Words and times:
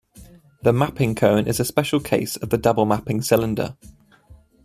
The 0.63 0.73
mapping 0.73 1.13
cone 1.13 1.45
is 1.45 1.59
a 1.59 1.63
special 1.63 1.99
case 1.99 2.35
of 2.35 2.49
the 2.49 2.57
double 2.57 2.85
mapping 2.87 3.21
cylinder. 3.21 3.77